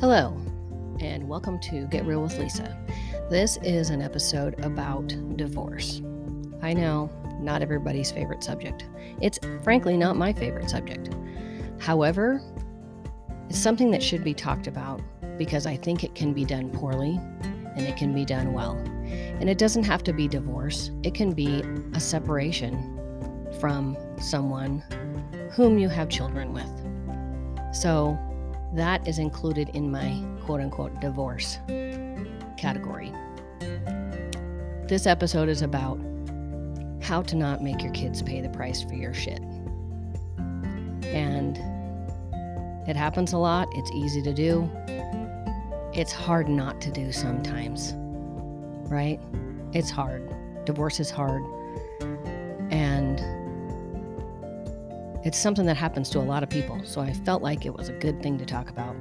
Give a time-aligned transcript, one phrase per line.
[0.00, 0.34] Hello,
[1.00, 2.74] and welcome to Get Real with Lisa.
[3.28, 6.00] This is an episode about divorce.
[6.62, 8.86] I know, not everybody's favorite subject.
[9.20, 11.10] It's frankly not my favorite subject.
[11.78, 12.40] However,
[13.50, 15.02] it's something that should be talked about
[15.36, 17.20] because I think it can be done poorly
[17.76, 18.76] and it can be done well.
[19.06, 22.96] And it doesn't have to be divorce, it can be a separation
[23.60, 24.82] from someone
[25.52, 27.74] whom you have children with.
[27.76, 28.18] So,
[28.72, 31.58] that is included in my quote unquote divorce
[32.56, 33.12] category.
[34.86, 35.98] This episode is about
[37.00, 39.40] how to not make your kids pay the price for your shit.
[41.02, 41.56] And
[42.88, 44.70] it happens a lot, it's easy to do.
[45.92, 47.94] It's hard not to do sometimes,
[48.90, 49.18] right?
[49.72, 50.28] It's hard.
[50.64, 51.42] Divorce is hard.
[52.70, 53.18] And
[55.24, 57.88] it's something that happens to a lot of people, so I felt like it was
[57.88, 58.96] a good thing to talk about.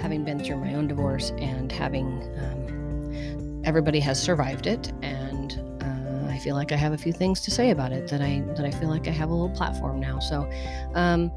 [0.00, 2.06] Having been through my own divorce and having
[2.38, 7.40] um, everybody has survived it, and uh, I feel like I have a few things
[7.42, 10.00] to say about it that I that I feel like I have a little platform
[10.00, 10.18] now.
[10.18, 10.50] So.
[10.94, 11.30] Um,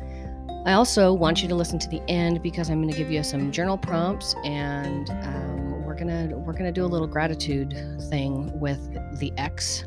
[0.65, 3.21] I also want you to listen to the end because I'm going to give you
[3.21, 7.71] some journal prompts and um, we're gonna we're gonna do a little gratitude
[8.09, 9.85] thing with the ex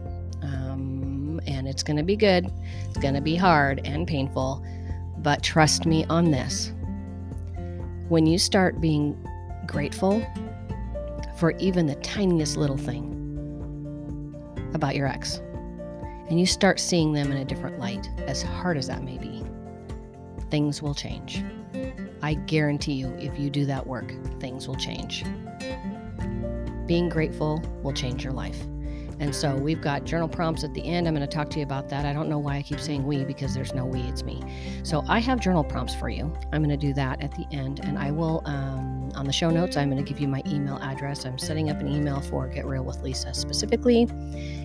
[1.48, 2.52] and it's going to be good.
[2.88, 4.64] It's going to be hard and painful,
[5.18, 6.72] but trust me on this.
[8.08, 9.16] When you start being
[9.66, 10.24] grateful
[11.36, 13.14] for even the tiniest little thing
[14.74, 15.40] about your ex,
[16.28, 19.42] and you start seeing them in a different light, as hard as that may be,
[20.50, 21.42] things will change.
[22.22, 25.24] I guarantee you, if you do that work, things will change.
[26.86, 28.58] Being grateful will change your life.
[29.20, 31.08] And so we've got journal prompts at the end.
[31.08, 32.04] I'm going to talk to you about that.
[32.04, 34.42] I don't know why I keep saying we because there's no we, it's me.
[34.84, 36.32] So I have journal prompts for you.
[36.52, 37.80] I'm going to do that at the end.
[37.80, 40.78] And I will, um, on the show notes, I'm going to give you my email
[40.82, 41.24] address.
[41.24, 44.02] I'm setting up an email for Get Real with Lisa specifically.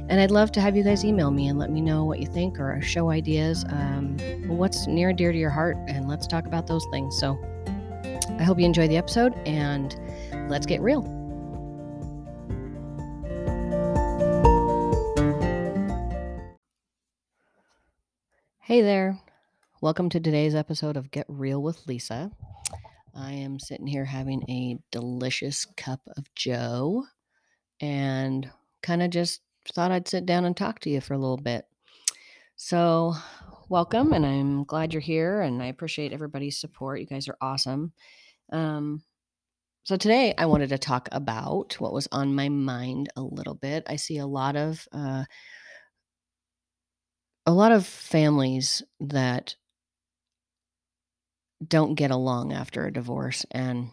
[0.09, 2.28] And I'd love to have you guys email me and let me know what you
[2.28, 3.66] think or show ideas.
[3.69, 4.17] Um,
[4.47, 5.78] what's near and dear to your heart.
[5.88, 7.17] And let's talk about those things.
[7.17, 7.39] So
[8.39, 9.95] I hope you enjoy the episode and
[10.49, 11.12] let's get real.
[18.66, 19.19] Hey there.
[19.81, 22.31] Welcome to today's episode of Get Real with Lisa.
[23.13, 27.03] I am sitting here having a delicious cup of Joe
[27.81, 28.50] and
[28.81, 29.41] kind of just
[29.73, 31.66] thought I'd sit down and talk to you for a little bit.
[32.56, 33.16] So,
[33.68, 37.02] welcome, and I'm glad you're here, and I appreciate everybody's support.
[37.02, 37.91] You guys are awesome.
[38.50, 39.03] Um,
[39.84, 43.84] so, today I wanted to talk about what was on my mind a little bit.
[43.88, 45.25] I see a lot of uh,
[47.45, 49.55] a lot of families that
[51.65, 53.89] don't get along after a divorce and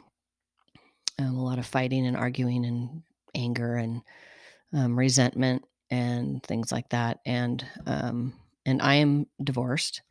[1.19, 3.03] um, a lot of fighting and arguing and
[3.35, 4.03] anger and
[4.73, 7.19] um, resentment and things like that.
[7.27, 8.33] And um,
[8.67, 10.03] and i am divorced.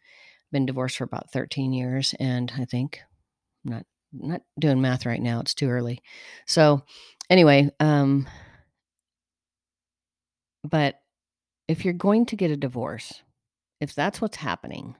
[0.52, 3.02] Been divorced for about 13 years and i think
[3.66, 6.02] I'm not not doing math right now it's too early.
[6.48, 6.84] So
[7.30, 8.28] anyway um
[10.64, 11.00] but
[11.68, 13.22] if you're going to get a divorce
[13.80, 14.96] if that's what's happening,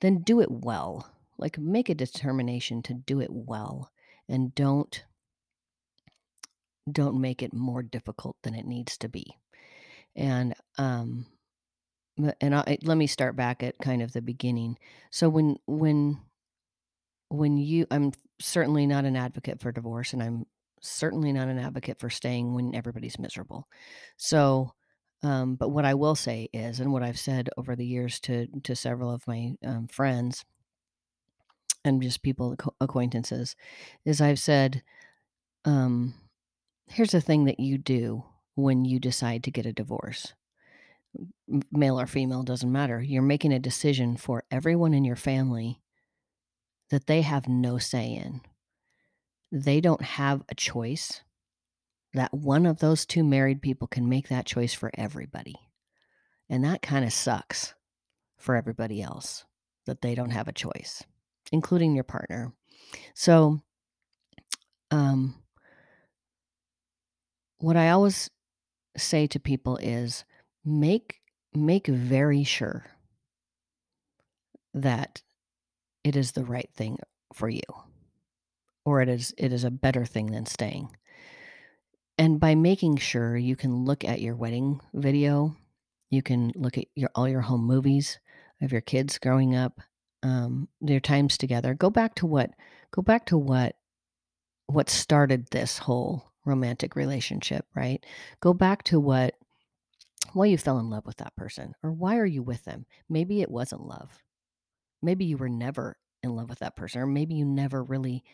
[0.00, 1.10] then do it well.
[1.38, 3.90] Like make a determination to do it well
[4.28, 5.04] and don't
[6.90, 9.36] don't make it more difficult than it needs to be.
[10.16, 11.26] And um
[12.40, 14.76] and I, let me start back at kind of the beginning.
[15.10, 16.18] So when when
[17.28, 20.46] when you I'm certainly not an advocate for divorce and I'm
[20.82, 23.68] certainly not an advocate for staying when everybody's miserable.
[24.16, 24.72] So
[25.22, 28.46] um, but what I will say is, and what I've said over the years to
[28.64, 30.44] to several of my um, friends
[31.84, 33.56] and just people acquaintances,
[34.04, 34.82] is I've said,
[35.64, 36.14] um,
[36.86, 40.34] here's the thing that you do when you decide to get a divorce.
[41.72, 43.00] Male or female doesn't matter.
[43.02, 45.80] You're making a decision for everyone in your family
[46.90, 48.40] that they have no say in.
[49.52, 51.22] They don't have a choice
[52.14, 55.56] that one of those two married people can make that choice for everybody.
[56.48, 57.74] And that kind of sucks
[58.38, 59.44] for everybody else
[59.86, 61.04] that they don't have a choice,
[61.52, 62.52] including your partner.
[63.14, 63.60] So,
[64.90, 65.36] um,
[67.58, 68.30] what I always
[68.96, 70.24] say to people is
[70.64, 71.20] make
[71.54, 72.86] make very sure
[74.74, 75.22] that
[76.04, 76.98] it is the right thing
[77.32, 77.62] for you
[78.84, 80.90] or it is it is a better thing than staying
[82.20, 85.56] and by making sure you can look at your wedding video,
[86.10, 88.18] you can look at your all your home movies
[88.60, 89.80] of your kids growing up,
[90.22, 91.72] um, their times together.
[91.72, 92.50] Go back to what
[92.90, 93.76] go back to what
[94.66, 98.04] what started this whole romantic relationship, right?
[98.40, 99.34] Go back to what
[100.34, 102.84] why you fell in love with that person or why are you with them?
[103.08, 104.22] Maybe it wasn't love.
[105.00, 108.24] Maybe you were never in love with that person or maybe you never really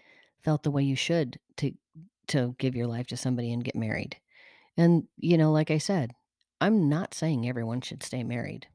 [0.42, 1.72] felt the way you should to
[2.28, 4.16] to give your life to somebody and get married.
[4.76, 6.12] And you know, like I said,
[6.60, 8.66] I'm not saying everyone should stay married.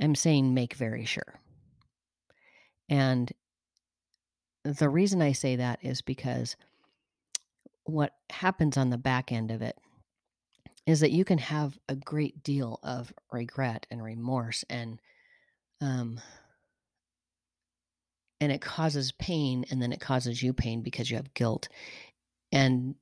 [0.00, 1.40] I'm saying make very sure.
[2.88, 3.30] And
[4.64, 6.56] the reason I say that is because
[7.84, 9.76] what happens on the back end of it
[10.86, 15.00] is that you can have a great deal of regret and remorse and
[15.80, 16.20] um
[18.40, 21.68] and it causes pain and then it causes you pain because you have guilt
[22.52, 22.94] and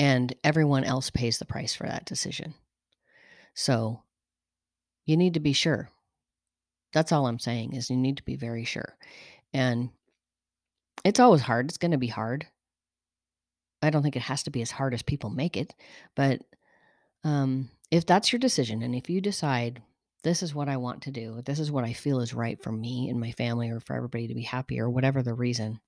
[0.00, 2.54] and everyone else pays the price for that decision.
[3.54, 4.02] So
[5.06, 5.90] you need to be sure.
[6.92, 8.96] That's all i'm saying is you need to be very sure.
[9.52, 9.90] And
[11.04, 11.68] it's always hard.
[11.68, 12.46] It's going to be hard.
[13.82, 15.74] I don't think it has to be as hard as people make it
[16.16, 16.42] but
[17.24, 19.80] um if that's your decision and if you decide
[20.24, 22.72] this is what I want to do, this is what I feel is right for
[22.72, 25.80] me and my family or for everybody to be happy or whatever the reason,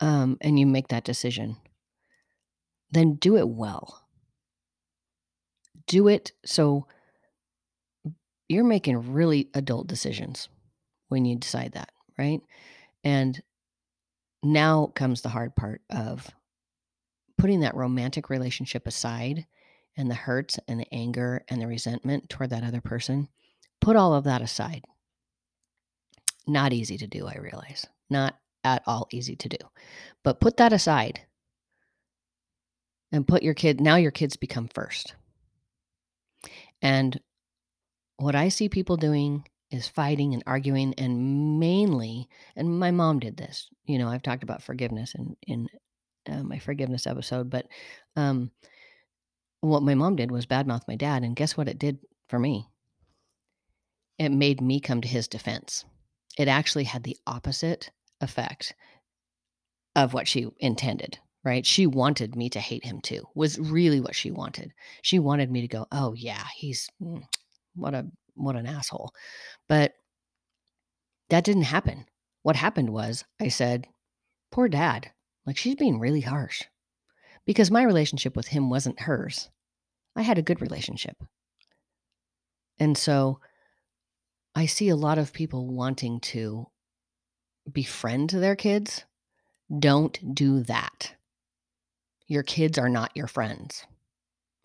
[0.00, 1.56] um, and you make that decision,
[2.90, 4.02] then do it well.
[5.86, 6.86] Do it so
[8.48, 10.48] you're making really adult decisions
[11.08, 12.40] when you decide that, right?
[13.04, 13.40] And
[14.42, 16.30] now comes the hard part of
[17.38, 19.46] putting that romantic relationship aside
[19.96, 23.28] and the hurts and the anger and the resentment toward that other person,
[23.80, 24.84] put all of that aside.
[26.46, 27.86] Not easy to do, I realize.
[28.08, 28.36] Not
[28.66, 29.56] at all easy to do.
[30.22, 31.20] But put that aside
[33.12, 35.14] and put your kid, now your kids become first.
[36.82, 37.18] And
[38.16, 43.36] what I see people doing is fighting and arguing and mainly and my mom did
[43.36, 45.68] this you know i've talked about forgiveness in in
[46.30, 47.66] uh, my forgiveness episode but
[48.14, 48.48] um
[49.60, 51.22] what my mom did was badmouth my dad.
[51.22, 51.98] And guess what it did
[52.28, 52.68] for me?
[54.18, 55.84] It made me come to his defense.
[56.38, 57.90] It actually had the opposite
[58.20, 58.74] effect
[59.94, 61.64] of what she intended, right?
[61.64, 64.72] She wanted me to hate him too, was really what she wanted.
[65.02, 67.22] She wanted me to go, oh, yeah, he's mm,
[67.74, 69.12] what a what an asshole.
[69.68, 69.94] But
[71.30, 72.04] that didn't happen.
[72.42, 73.88] What happened was I said,
[74.52, 75.10] poor dad,
[75.46, 76.62] like she's being really harsh
[77.46, 79.48] because my relationship with him wasn't hers.
[80.14, 81.16] I had a good relationship.
[82.78, 83.40] And so
[84.54, 86.66] I see a lot of people wanting to
[87.70, 89.04] befriend their kids.
[89.78, 91.14] Don't do that.
[92.28, 93.86] Your kids are not your friends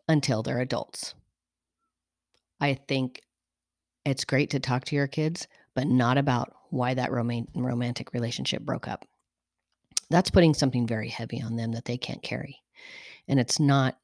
[0.08, 1.14] until they're adults.
[2.60, 3.22] I think
[4.06, 8.62] it's great to talk to your kids, but not about why that rom- romantic relationship
[8.62, 9.06] broke up.
[10.10, 12.62] That's putting something very heavy on them that they can't carry.
[13.28, 13.98] And it's not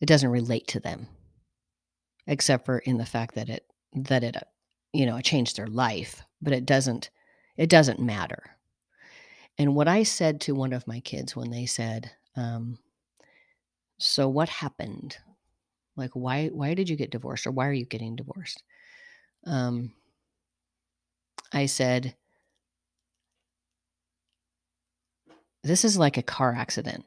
[0.00, 1.08] it doesn't relate to them
[2.26, 3.64] except for in the fact that it
[3.94, 4.36] that it
[4.92, 7.10] you know it changed their life but it doesn't
[7.58, 8.42] it doesn't matter
[9.58, 12.78] and what i said to one of my kids when they said um,
[13.98, 15.18] so what happened
[15.96, 18.62] like why why did you get divorced or why are you getting divorced
[19.46, 19.92] um,
[21.52, 22.14] i said
[25.62, 27.04] this is like a car accident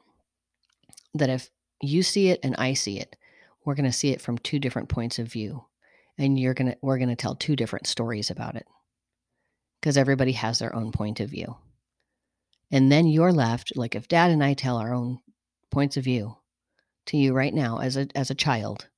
[1.14, 1.50] that if
[1.82, 3.16] you see it and I see it.
[3.64, 5.64] We're going to see it from two different points of view.
[6.16, 8.66] And you're to we're going to tell two different stories about it.
[9.82, 11.56] Because everybody has their own point of view.
[12.70, 15.18] And then you're left like if dad and I tell our own
[15.70, 16.36] points of view
[17.06, 18.88] to you right now as a as a child,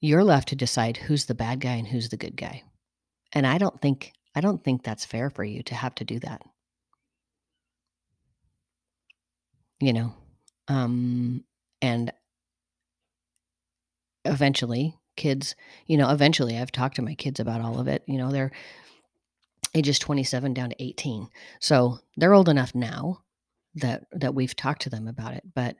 [0.00, 2.62] you're left to decide who's the bad guy and who's the good guy.
[3.32, 6.20] And I don't think I don't think that's fair for you to have to do
[6.20, 6.42] that.
[9.80, 10.14] You know,
[10.68, 11.44] um,
[11.80, 12.12] and
[14.24, 15.54] eventually, kids,
[15.86, 18.02] you know, eventually I've talked to my kids about all of it.
[18.06, 18.52] You know, they're
[19.74, 21.28] ages 27 down to 18.
[21.60, 23.20] So they're old enough now
[23.74, 25.76] that that we've talked to them about it, but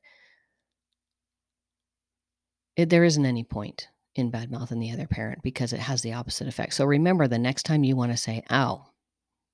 [2.77, 6.13] it, there isn't any point in bad mouthing the other parent because it has the
[6.13, 6.75] opposite effect.
[6.75, 8.87] So remember the next time you want to say, "Ow,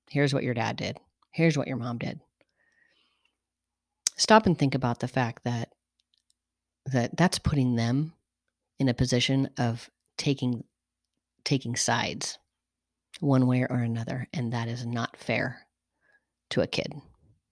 [0.09, 0.99] here's what your dad did.
[1.31, 2.19] Here's what your mom did."
[4.15, 5.73] stop and think about the fact that
[6.85, 8.13] that that's putting them
[8.79, 10.63] in a position of taking
[11.43, 12.39] taking sides
[13.19, 15.65] one way or another and that is not fair
[16.49, 16.93] to a kid.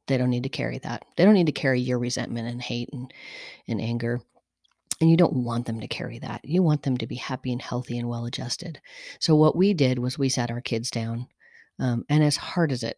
[0.07, 1.05] They don't need to carry that.
[1.15, 3.13] They don't need to carry your resentment and hate and,
[3.67, 4.19] and anger.
[4.99, 6.41] And you don't want them to carry that.
[6.43, 8.81] You want them to be happy and healthy and well adjusted
[9.19, 11.27] so what we did was we sat our kids down
[11.79, 12.97] um, and as hard as it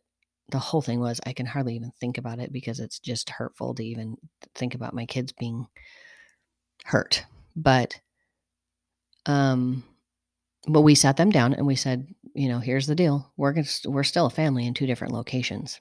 [0.49, 3.73] the whole thing was I can hardly even think about it because it's just hurtful
[3.75, 4.17] to even
[4.53, 5.67] think about my kids being
[6.83, 7.25] hurt.
[7.55, 7.99] But
[9.25, 9.83] um
[10.67, 13.31] but we sat them down and we said, you know, here's the deal.
[13.37, 15.79] We're gonna, we're still a family in two different locations.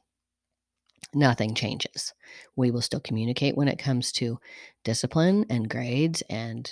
[1.15, 2.13] Nothing changes.
[2.55, 4.39] We will still communicate when it comes to
[4.85, 6.71] discipline and grades and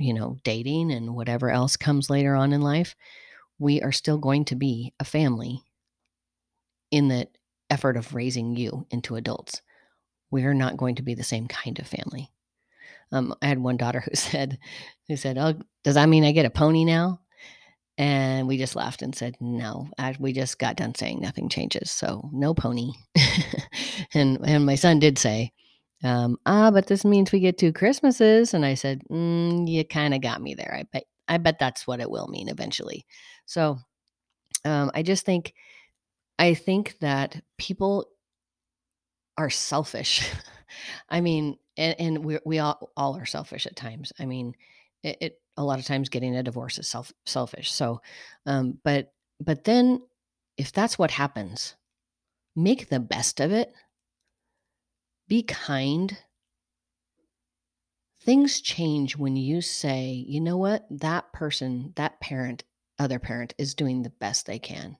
[0.00, 2.96] you know, dating and whatever else comes later on in life.
[3.58, 5.62] We are still going to be a family
[6.90, 7.28] in the
[7.68, 9.60] effort of raising you into adults.
[10.30, 12.30] We're not going to be the same kind of family.
[13.12, 14.58] Um, I had one daughter who said,
[15.08, 17.20] who said, "Oh, does that mean I get a pony now?"
[17.98, 21.90] And we just laughed and said, "No, I, we just got done saying nothing changes,
[21.90, 22.92] so no pony."
[24.14, 25.52] and and my son did say,
[26.04, 30.14] um, "Ah, but this means we get two Christmases." And I said, mm, "You kind
[30.14, 30.74] of got me there.
[30.74, 33.04] I bet I bet that's what it will mean eventually."
[33.46, 33.78] So
[34.64, 35.54] um, I just think
[36.38, 38.06] I think that people
[39.36, 40.26] are selfish.
[41.10, 44.12] I mean, and, and we we all all are selfish at times.
[44.20, 44.54] I mean,
[45.02, 47.72] it, it a lot of times getting a divorce is self selfish.
[47.72, 48.02] So,
[48.46, 50.02] um, but but then
[50.58, 51.74] if that's what happens,
[52.54, 53.72] make the best of it.
[55.26, 56.16] Be kind.
[58.22, 62.64] Things change when you say, you know what, that person, that parent,
[62.98, 64.98] other parent is doing the best they can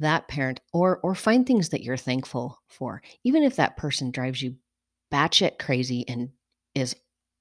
[0.00, 4.40] that parent or or find things that you're thankful for even if that person drives
[4.40, 4.54] you
[5.12, 6.30] batshit crazy and
[6.74, 6.96] is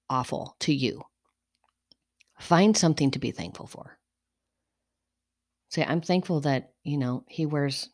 [0.10, 1.04] awful to you
[2.40, 3.98] find something to be thankful for.
[5.70, 7.90] Say i'm thankful that you know he wears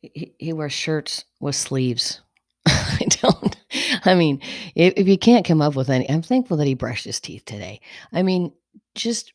[0.00, 2.20] he, he wears shirts with sleeves.
[2.66, 3.56] I don't
[4.04, 4.40] i mean
[4.74, 7.44] if, if you can't come up with any i'm thankful that he brushed his teeth
[7.44, 7.80] today.
[8.12, 8.52] I mean
[8.94, 9.32] just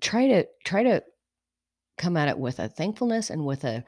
[0.00, 1.02] try to try to
[1.98, 3.84] come at it with a thankfulness and with a,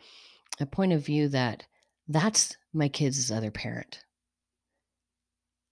[0.61, 1.65] a point of view that
[2.09, 4.05] that's my kids' other parent.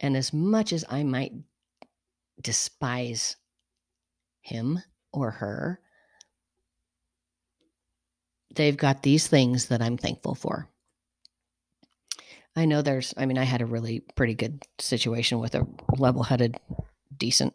[0.01, 1.33] And as much as I might
[2.41, 3.37] despise
[4.41, 4.81] him
[5.13, 5.81] or her,
[8.55, 10.69] they've got these things that I'm thankful for.
[12.57, 15.67] I know there's, I mean, I had a really pretty good situation with a
[15.99, 16.57] level headed,
[17.17, 17.55] decent,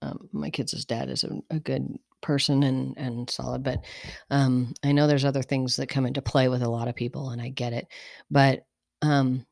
[0.00, 3.84] um, my kids' dad is a, a good person and and solid but
[4.30, 7.30] um i know there's other things that come into play with a lot of people
[7.30, 7.86] and i get it
[8.28, 8.66] but
[9.02, 9.44] um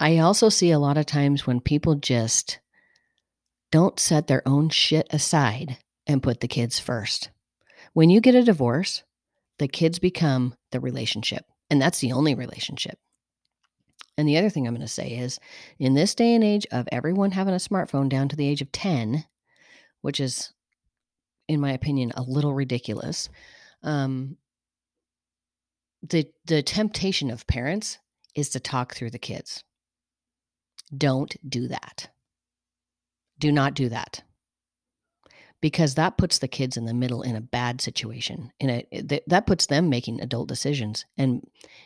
[0.00, 2.60] i also see a lot of times when people just
[3.70, 7.30] don't set their own shit aside and put the kids first
[7.92, 9.02] when you get a divorce
[9.58, 12.98] the kids become the relationship and that's the only relationship
[14.18, 15.38] and the other thing i'm going to say is
[15.78, 18.72] in this day and age of everyone having a smartphone down to the age of
[18.72, 19.24] 10
[20.00, 20.52] which is
[21.48, 23.28] in my opinion, a little ridiculous.
[23.82, 24.36] Um,
[26.02, 27.98] the the temptation of parents
[28.36, 29.64] is to talk through the kids.
[30.96, 32.10] Don't do that.
[33.38, 34.22] Do not do that.
[35.60, 38.52] Because that puts the kids in the middle in a bad situation.
[38.60, 41.42] In a eh, that puts them making adult decisions and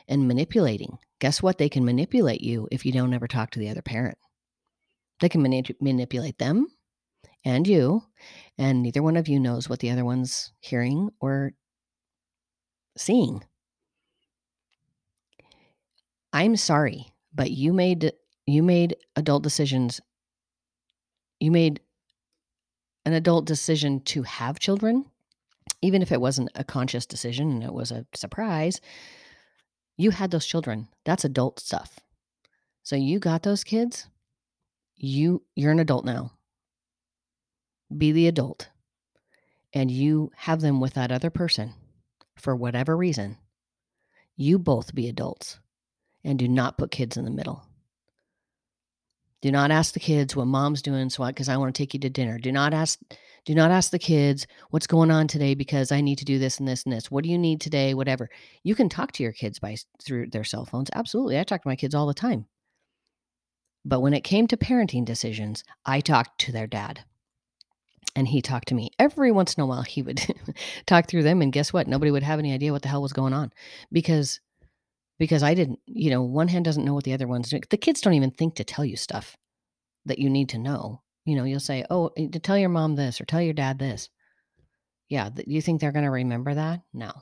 [0.08, 0.98] and manipulating.
[1.20, 1.56] Guess what?
[1.56, 4.18] They can manipulate you if you don't ever talk to the other parent.
[5.20, 5.42] They can
[5.80, 6.66] manipulate them
[7.44, 8.02] and you,
[8.58, 11.52] and neither one of you knows what the other one's hearing or
[12.96, 13.42] seeing.
[16.32, 18.12] I'm sorry, but you made
[18.46, 20.00] you made adult decisions.
[21.38, 21.80] You made
[23.04, 25.06] an adult decision to have children,
[25.82, 28.80] even if it wasn't a conscious decision and it was a surprise.
[29.96, 30.88] You had those children.
[31.04, 31.98] That's adult stuff.
[32.82, 34.06] So you got those kids.
[34.96, 36.32] You you're an adult now
[37.96, 38.68] be the adult
[39.72, 41.74] and you have them with that other person
[42.36, 43.36] for whatever reason,
[44.36, 45.58] you both be adults
[46.24, 47.62] and do not put kids in the middle.
[49.42, 52.00] Do not ask the kids what mom's doing so because I want to take you
[52.00, 52.38] to dinner.
[52.38, 52.98] Do not ask
[53.46, 56.58] do not ask the kids what's going on today because I need to do this
[56.58, 57.10] and this and this.
[57.10, 57.94] What do you need today?
[57.94, 58.28] Whatever.
[58.62, 60.90] You can talk to your kids by through their cell phones.
[60.94, 61.38] Absolutely.
[61.38, 62.46] I talk to my kids all the time.
[63.82, 67.04] But when it came to parenting decisions, I talked to their dad
[68.14, 70.20] and he talked to me every once in a while he would
[70.86, 73.12] talk through them and guess what nobody would have any idea what the hell was
[73.12, 73.52] going on
[73.92, 74.40] because
[75.20, 77.76] because i didn't you know one hand doesn't know what the other one's doing the
[77.76, 79.36] kids don't even think to tell you stuff
[80.06, 82.96] that you need to know you know you'll say oh eh, to tell your mom
[82.96, 84.08] this or tell your dad this
[85.08, 87.12] yeah th- you think they're going to remember that no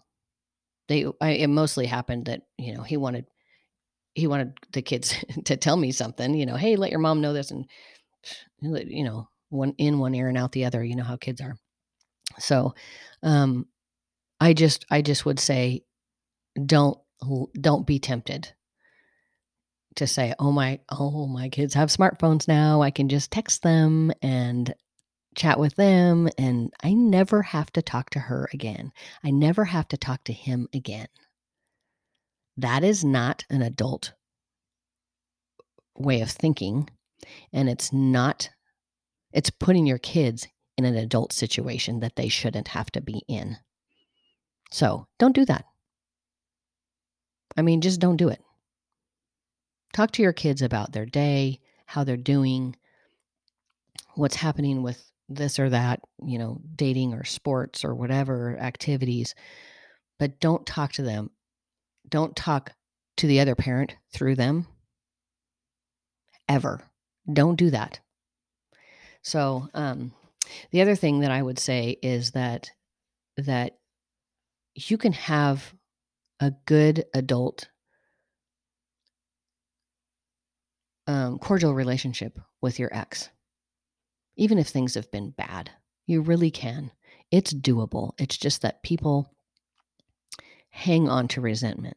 [0.89, 3.27] they I, it mostly happened that you know he wanted
[4.15, 5.15] he wanted the kids
[5.45, 7.67] to tell me something you know hey let your mom know this and
[8.63, 10.85] you know one in one ear and out the other.
[10.85, 11.57] You know how kids are.
[12.39, 12.75] So,
[13.23, 13.67] um,
[14.41, 15.85] I just I just would say,
[16.65, 16.99] don't
[17.61, 18.53] don't be tempted
[19.97, 22.83] to say, "Oh my, oh my kids have smartphones now.
[22.83, 24.75] I can just text them and
[25.35, 28.93] chat with them and I never have to talk to her again.
[29.23, 31.09] I never have to talk to him again."
[32.57, 34.15] That is not an adult
[35.97, 36.89] way of thinking
[37.53, 38.51] and it's not
[39.33, 43.59] it's putting your kids in an adult situation that they shouldn't have to be in.
[44.71, 45.65] So, don't do that.
[47.59, 48.41] I mean, just don't do it.
[49.93, 52.77] Talk to your kids about their day, how they're doing,
[54.15, 59.35] what's happening with this or that, you know, dating or sports or whatever activities.
[60.21, 61.31] But don't talk to them.
[62.09, 62.75] Don't talk
[63.17, 64.69] to the other parent through them
[66.49, 66.81] ever.
[67.31, 67.99] Don't do that.
[69.23, 70.13] So, um,
[70.71, 72.71] the other thing that I would say is that
[73.37, 73.79] that
[74.77, 75.75] you can have
[76.41, 77.69] a good adult
[81.07, 83.31] um, cordial relationship with your ex,
[84.37, 85.71] even if things have been bad.
[86.07, 86.91] You really can.
[87.31, 88.13] It's doable.
[88.19, 89.31] It's just that people
[90.71, 91.97] hang on to resentment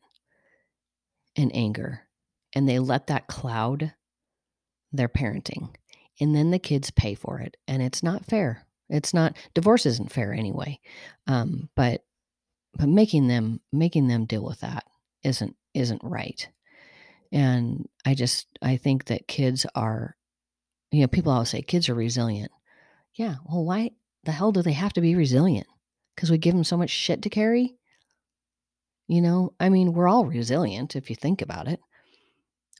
[1.36, 2.02] and anger
[2.54, 3.94] and they let that cloud
[4.92, 5.74] their parenting.
[6.20, 7.58] And then the kids pay for it.
[7.68, 8.66] And it's not fair.
[8.90, 10.80] It's not, divorce isn't fair anyway.
[11.28, 12.04] Um, but,
[12.76, 14.86] but making them, making them deal with that
[15.24, 16.48] isn't, isn't right.
[17.32, 20.16] And I just, I think that kids are,
[20.92, 22.52] you know, people always say kids are resilient.
[23.16, 23.36] Yeah.
[23.46, 23.92] Well, why
[24.24, 25.68] the hell do they have to be resilient?
[26.16, 27.76] Because we give them so much shit to carry?
[29.08, 31.80] You know, I mean, we're all resilient if you think about it.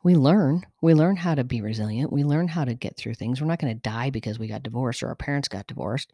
[0.04, 0.64] We learn.
[0.82, 2.12] We learn how to be resilient.
[2.12, 3.40] We learn how to get through things.
[3.40, 6.12] We're not going to die because we got divorced or our parents got divorced.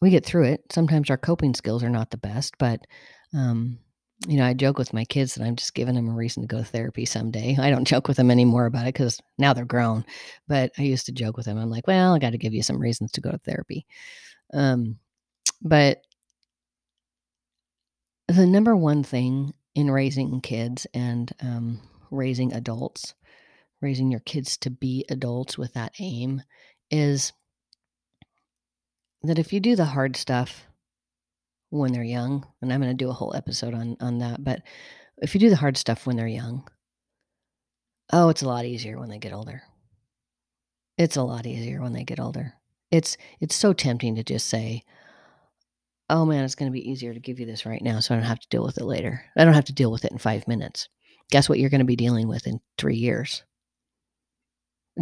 [0.00, 0.64] We get through it.
[0.70, 2.86] Sometimes our coping skills are not the best, but
[3.34, 3.78] um,
[4.26, 6.46] you know, I joke with my kids that I'm just giving them a reason to
[6.46, 7.56] go to therapy someday.
[7.58, 10.04] I don't joke with them anymore about it because now they're grown.
[10.48, 11.58] But I used to joke with them.
[11.58, 13.86] I'm like, well, I got to give you some reasons to go to therapy.
[14.54, 14.98] Um,
[15.62, 16.02] but
[18.28, 21.80] the number one thing in raising kids and um,
[22.10, 23.14] raising adults,
[23.82, 26.42] raising your kids to be adults with that aim,
[26.90, 27.32] is
[29.26, 30.66] that if you do the hard stuff
[31.70, 34.62] when they're young, and I'm going to do a whole episode on on that, but
[35.18, 36.68] if you do the hard stuff when they're young,
[38.12, 39.62] oh, it's a lot easier when they get older.
[40.98, 42.54] It's a lot easier when they get older.
[42.90, 44.84] It's it's so tempting to just say,
[46.08, 48.18] "Oh man, it's going to be easier to give you this right now so I
[48.18, 49.24] don't have to deal with it later.
[49.36, 50.88] I don't have to deal with it in 5 minutes."
[51.30, 53.42] Guess what you're going to be dealing with in 3 years?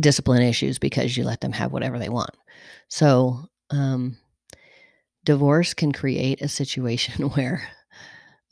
[0.00, 2.30] Discipline issues because you let them have whatever they want.
[2.88, 4.16] So, um
[5.24, 7.66] divorce can create a situation where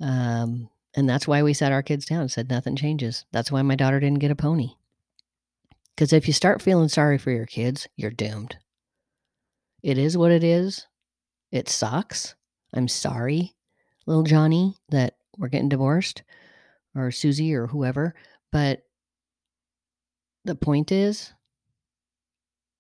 [0.01, 3.25] um, and that's why we sat our kids down and said nothing changes.
[3.31, 4.71] That's why my daughter didn't get a pony.
[5.95, 8.57] Because if you start feeling sorry for your kids you're doomed.
[9.83, 10.87] It is what it is.
[11.51, 12.35] It sucks.
[12.73, 13.55] I'm sorry
[14.07, 16.23] little johnny that we're getting divorced
[16.95, 18.15] or susie or whoever
[18.51, 18.83] but
[20.45, 21.33] the point is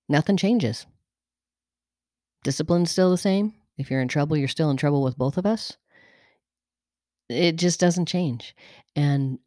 [0.08, 0.86] nothing changes
[2.42, 5.46] discipline's still the same if you're in trouble, you're still in trouble with both of
[5.46, 5.76] us.
[7.28, 8.54] It just doesn't change.
[8.94, 9.38] And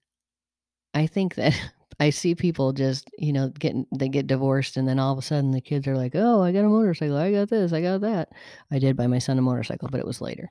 [0.94, 1.54] I think that
[2.00, 5.22] I see people just, you know, getting they get divorced and then all of a
[5.22, 7.16] sudden the kids are like, "Oh, I got a motorcycle.
[7.16, 7.72] I got this.
[7.72, 8.30] I got that."
[8.72, 10.50] I did buy my son a motorcycle, but it was later.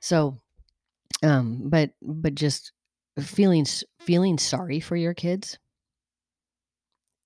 [0.00, 0.40] So,
[1.24, 2.72] um, but but just
[3.20, 3.66] feeling
[4.00, 5.58] feeling sorry for your kids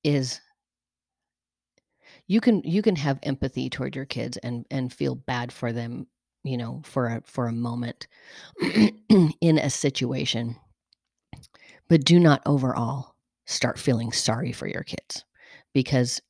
[0.05, 0.41] is
[2.31, 6.07] you can you can have empathy toward your kids and and feel bad for them
[6.45, 8.07] you know for a for a moment
[9.41, 10.55] in a situation.
[11.89, 13.17] But do not overall
[13.47, 15.25] start feeling sorry for your kids
[15.75, 16.23] because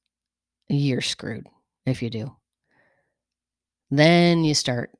[0.70, 1.46] you're screwed
[1.84, 2.34] if you do.
[3.90, 4.92] Then you start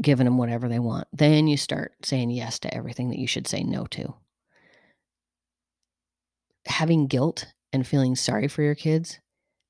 [0.00, 1.08] giving them whatever they want.
[1.12, 4.14] Then you start saying yes to everything that you should say no to.
[6.66, 9.18] Having guilt and feeling sorry for your kids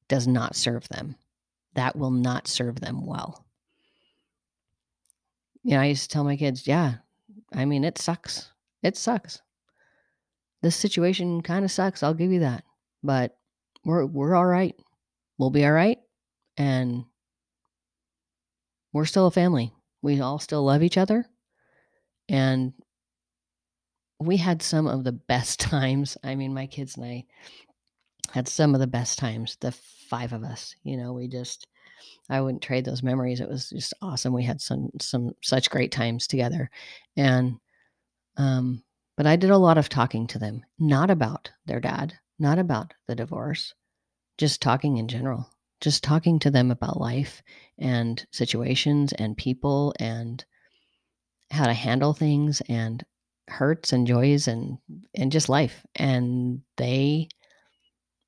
[0.08, 1.16] does not serve them.
[1.74, 3.44] That will not serve them well.
[5.62, 6.94] You know, I used to tell my kids, yeah,
[7.52, 8.52] I mean, it sucks.
[8.82, 9.42] It sucks.
[10.62, 12.02] This situation kind of sucks.
[12.02, 12.64] I'll give you that.
[13.02, 13.36] But
[13.84, 14.74] we're we're all right.
[15.38, 15.98] We'll be all right.
[16.56, 17.04] And
[18.92, 19.72] we're still a family.
[20.02, 21.26] We all still love each other.
[22.28, 22.72] And
[24.18, 26.16] we had some of the best times.
[26.24, 27.24] I mean, my kids and I
[28.36, 30.74] had some of the best times, the five of us.
[30.84, 31.66] You know, we just
[32.30, 33.40] I wouldn't trade those memories.
[33.40, 34.32] It was just awesome.
[34.34, 36.70] We had some some such great times together.
[37.16, 37.58] And
[38.36, 38.82] Um,
[39.16, 42.94] but I did a lot of talking to them, not about their dad, not about
[43.06, 43.74] the divorce,
[44.38, 47.42] just talking in general, just talking to them about life
[47.78, 50.44] and situations and people and
[51.50, 53.04] how to handle things and
[53.48, 54.78] hurts and joys and
[55.14, 57.28] and just life and they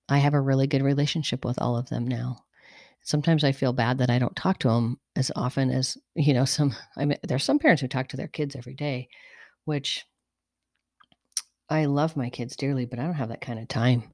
[0.08, 2.44] I have a really good relationship with all of them now.
[3.02, 6.44] Sometimes I feel bad that I don't talk to them as often as, you know,
[6.44, 9.08] some I mean there's some parents who talk to their kids every day,
[9.64, 10.06] which
[11.70, 14.04] I love my kids dearly, but I don't have that kind of time.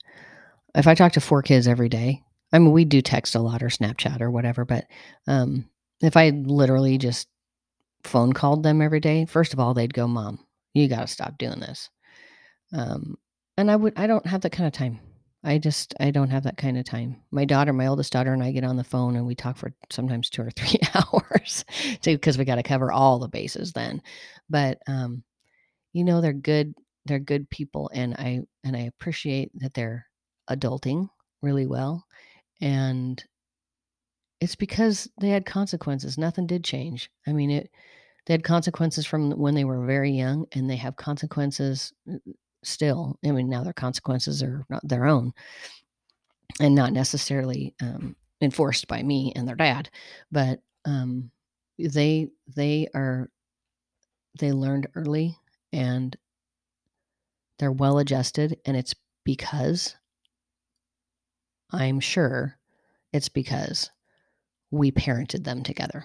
[0.75, 3.63] If I talk to four kids every day, I mean we do text a lot
[3.63, 4.87] or Snapchat or whatever, but
[5.27, 5.69] um
[6.01, 7.29] if I literally just
[8.05, 11.39] phone called them every day, first of all, they'd go, "Mom, you got to stop
[11.39, 11.91] doing this."
[12.73, 13.17] Um,
[13.57, 15.01] and I would, I don't have that kind of time.
[15.45, 17.21] I just, I don't have that kind of time.
[17.31, 19.73] My daughter, my oldest daughter, and I get on the phone and we talk for
[19.91, 21.65] sometimes two or three hours,
[22.03, 24.01] because we got to cover all the bases then.
[24.49, 25.23] But, um,
[25.93, 26.75] you know, they're good.
[27.07, 30.07] They're good people, and I and I appreciate that they're
[30.51, 31.09] adulting
[31.43, 32.05] really well,
[32.61, 33.23] and
[34.41, 36.19] it's because they had consequences.
[36.19, 37.11] Nothing did change.
[37.27, 37.71] I mean, it
[38.27, 41.93] they had consequences from when they were very young, and they have consequences
[42.65, 43.19] still.
[43.25, 45.33] I mean, now their consequences are not their own
[46.61, 49.91] and not necessarily um, enforced by me and their dad,
[50.31, 51.31] but um,
[51.79, 53.31] they they are
[54.39, 55.37] they learned early
[55.73, 56.17] and
[57.59, 59.97] they're well adjusted, and it's because
[61.71, 62.57] I'm sure
[63.13, 63.91] it's because
[64.71, 66.05] we parented them together.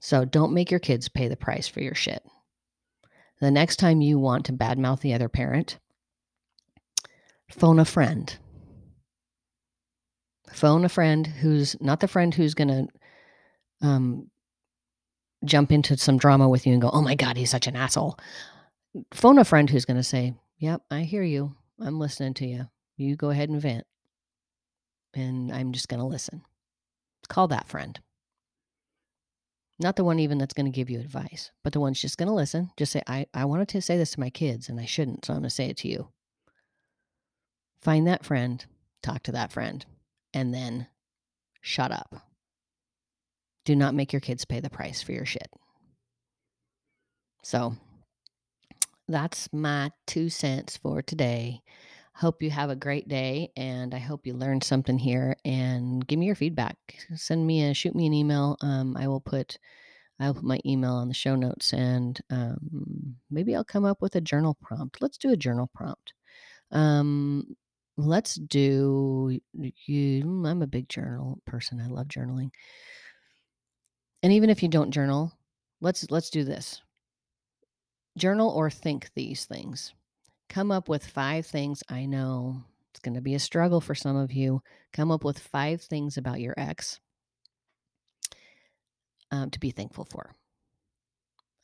[0.00, 2.24] So don't make your kids pay the price for your shit.
[3.40, 5.78] The next time you want to badmouth the other parent,
[7.50, 8.36] phone a friend.
[10.52, 12.88] Phone a friend who's not the friend who's going to
[13.86, 14.30] um,
[15.44, 18.18] jump into some drama with you and go, oh my God, he's such an asshole.
[19.12, 21.54] Phone a friend who's going to say, yep, I hear you.
[21.80, 22.68] I'm listening to you.
[22.96, 23.86] You go ahead and vent.
[25.14, 26.42] And I'm just going to listen.
[27.28, 27.98] Call that friend.
[29.78, 32.28] Not the one even that's going to give you advice, but the one's just going
[32.28, 32.70] to listen.
[32.76, 35.34] Just say, I, I wanted to say this to my kids and I shouldn't, so
[35.34, 36.08] I'm going to say it to you.
[37.82, 38.64] Find that friend,
[39.02, 39.84] talk to that friend,
[40.32, 40.86] and then
[41.60, 42.22] shut up.
[43.64, 45.48] Do not make your kids pay the price for your shit.
[47.42, 47.76] So
[49.06, 51.62] that's my two cents for today.
[52.18, 56.18] Hope you have a great day and I hope you learned something here and give
[56.18, 56.78] me your feedback.
[57.14, 58.56] Send me a shoot me an email.
[58.62, 59.58] Um, I will put
[60.18, 64.16] I'll put my email on the show notes and um, maybe I'll come up with
[64.16, 65.02] a journal prompt.
[65.02, 66.14] Let's do a journal prompt.
[66.70, 67.54] Um,
[67.98, 71.82] let's do you I'm a big journal person.
[71.82, 72.48] I love journaling.
[74.22, 75.32] And even if you don't journal,
[75.82, 76.80] let's let's do this.
[78.16, 79.92] Journal or think these things
[80.48, 81.82] come up with five things.
[81.88, 84.62] I know it's going to be a struggle for some of you.
[84.92, 87.00] Come up with five things about your ex
[89.30, 90.34] um, to be thankful for.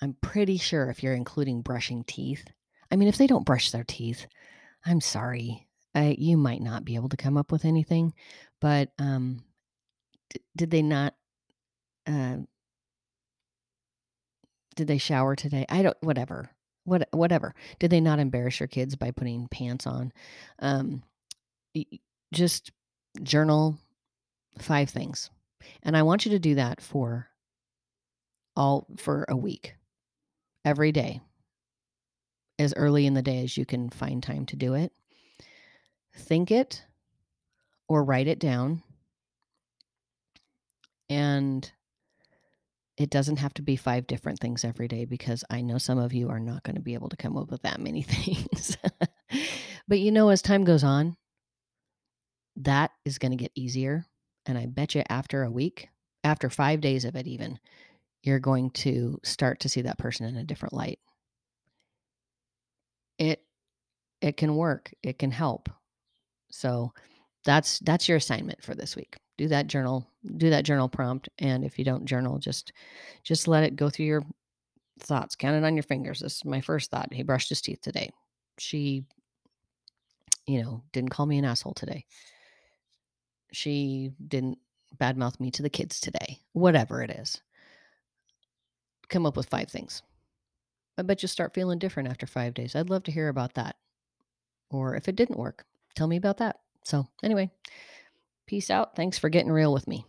[0.01, 2.45] I'm pretty sure if you're including brushing teeth,
[2.91, 4.27] I mean, if they don't brush their teeth,
[4.85, 5.67] I'm sorry.
[5.95, 8.13] I, you might not be able to come up with anything,
[8.61, 9.45] but um,
[10.31, 11.15] d- did they not?
[12.07, 12.39] Uh,
[14.75, 15.65] did they shower today?
[15.69, 15.97] I don't.
[16.01, 16.51] Whatever
[16.85, 17.55] what whatever.
[17.79, 20.13] Did they not embarrass your kids by putting pants on?
[20.59, 21.03] Um,
[22.33, 22.73] just
[23.23, 23.79] journal
[24.59, 25.31] five things,
[25.83, 27.29] and I want you to do that for
[28.57, 29.75] all for a week,
[30.65, 31.21] every day,
[32.59, 34.93] as early in the day as you can find time to do it.
[36.15, 36.85] Think it
[37.89, 38.83] or write it down,
[41.09, 41.71] and
[43.03, 46.13] it doesn't have to be five different things every day because I know some of
[46.13, 48.77] you are not going to be able to come up with that many things.
[49.89, 51.17] but you know, as time goes on,
[52.57, 54.07] that is going to get easier.
[54.47, 55.89] And I bet you after a week,
[56.23, 57.59] after five days of it, even,
[58.23, 61.01] you're going to start to see that person in a different light.
[63.19, 63.43] It
[64.21, 64.93] it can work.
[65.03, 65.69] It can help.
[66.53, 66.93] So
[67.45, 71.65] that's that's your assignment for this week do that journal do that journal prompt and
[71.65, 72.73] if you don't journal just
[73.25, 74.23] just let it go through your
[75.01, 76.21] thoughts count it on your fingers.
[76.21, 78.13] This is my first thought he brushed his teeth today.
[78.59, 79.05] She
[80.47, 82.05] you know didn't call me an asshole today.
[83.51, 84.59] She didn't
[84.97, 87.41] badmouth me to the kids today whatever it is.
[89.09, 90.03] Come up with five things.
[90.97, 92.77] I bet you'll start feeling different after five days.
[92.77, 93.75] I'd love to hear about that.
[94.71, 95.65] Or if it didn't work
[95.97, 96.61] tell me about that.
[96.85, 97.51] So anyway
[98.47, 98.97] Peace out.
[98.97, 100.07] Thanks for getting real with me.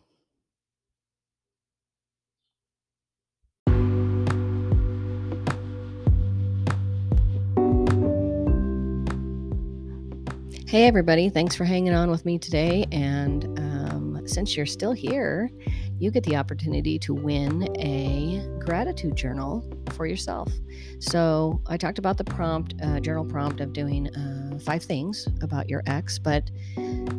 [10.73, 12.87] Hey, everybody, thanks for hanging on with me today.
[12.91, 15.51] And um, since you're still here,
[15.99, 20.51] you get the opportunity to win a gratitude journal for yourself.
[20.99, 25.69] So, I talked about the prompt, uh, journal prompt of doing uh, five things about
[25.69, 26.49] your ex, but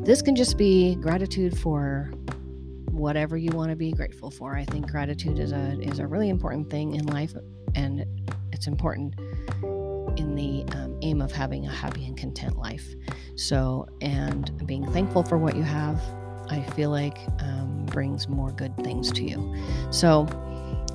[0.05, 2.13] this can just be gratitude for
[2.91, 4.57] whatever you want to be grateful for.
[4.57, 7.35] I think gratitude is a is a really important thing in life,
[7.75, 8.05] and
[8.53, 9.15] it's important
[10.17, 12.95] in the um, aim of having a happy and content life.
[13.37, 16.01] So, and being thankful for what you have,
[16.55, 19.57] I feel like um, brings more good things to you.
[19.91, 20.27] So,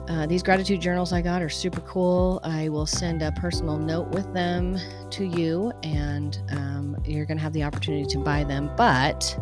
[0.08, 2.39] uh, these gratitude journals I got are super cool.
[2.43, 4.80] I will send a personal note with them
[5.12, 8.72] to you, and um, you're going to have the opportunity to buy them.
[8.76, 9.38] But,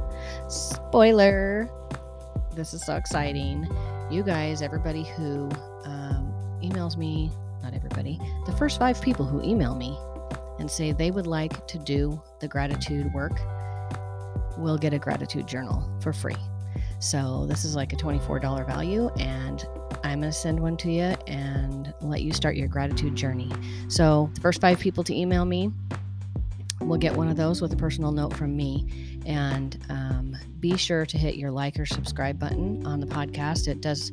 [0.50, 1.70] spoiler,
[2.54, 3.66] this is so exciting.
[4.12, 5.50] You guys, everybody who
[5.86, 7.32] um, emails me,
[7.64, 9.98] not everybody, the first five people who email me
[10.60, 13.40] and say they would like to do the gratitude work
[14.58, 16.36] will get a gratitude journal for free.
[17.00, 19.64] So this is like a $24 value, and
[20.04, 23.52] I'm going to send one to you and let you start your gratitude journey.
[23.88, 25.72] So the first five people to email me
[26.82, 29.20] will get one of those with a personal note from me.
[29.26, 33.68] And um, be sure to hit your like or subscribe button on the podcast.
[33.68, 34.12] It does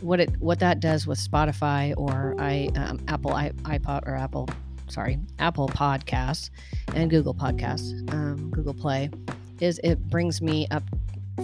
[0.00, 4.48] what it what that does with Spotify or i um, Apple iPod or Apple
[4.88, 6.50] sorry Apple Podcasts
[6.94, 9.10] and Google Podcasts, um, Google Play,
[9.60, 10.82] is it brings me up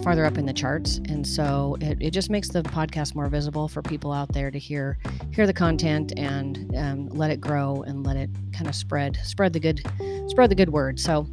[0.03, 0.99] farther up in the charts.
[1.09, 4.57] And so it, it just makes the podcast more visible for people out there to
[4.57, 4.97] hear
[5.33, 9.53] hear the content and um, let it grow and let it kind of spread spread
[9.53, 9.81] the good
[10.27, 10.99] spread the good word.
[10.99, 11.27] So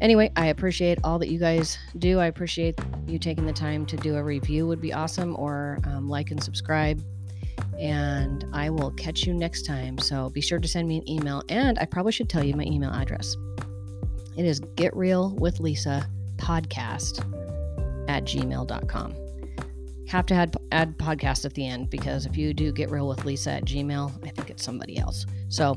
[0.00, 2.18] anyway i appreciate all that you guys do.
[2.18, 6.08] I appreciate you taking the time to do a review would be awesome or um,
[6.08, 7.02] like and subscribe.
[7.78, 9.98] And i will catch you next time.
[9.98, 12.64] So be sure to send me an email and i probably should tell you my
[12.64, 13.34] email address
[14.36, 17.24] it is get real with lisa podcast
[18.08, 19.14] at gmail.com.
[20.08, 23.24] Have to add, add podcast at the end because if you do get real with
[23.24, 25.26] Lisa at Gmail, I think it's somebody else.
[25.48, 25.76] So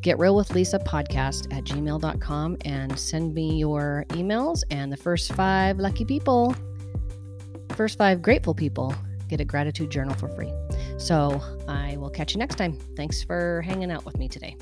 [0.00, 4.62] get real with Lisa podcast at gmail.com and send me your emails.
[4.70, 6.56] And the first five lucky people,
[7.76, 8.94] first five grateful people,
[9.28, 10.52] get a gratitude journal for free.
[10.98, 12.78] So I will catch you next time.
[12.96, 14.56] Thanks for hanging out with me today.